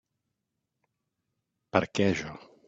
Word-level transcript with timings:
Per 1.77 1.83
què 1.99 2.09
jo? 2.23 2.35